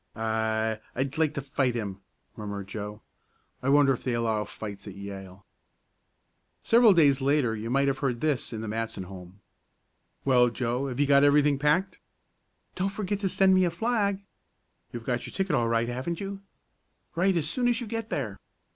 [0.15, 2.01] "I I'd like to fight him!"
[2.35, 3.03] murmured Joe.
[3.61, 5.45] "I wonder if they allow fights at Yale?"
[6.63, 9.41] Several days later you might have heard this in the Matson home.
[10.25, 11.99] "Well, Joe, have you got everything packed?"
[12.73, 14.25] "Don't forget to send me a flag."
[14.91, 16.41] "You've got your ticket all right, haven't you?"
[17.13, 18.39] "Write as soon as you get there."